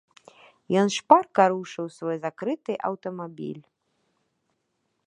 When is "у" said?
1.91-1.93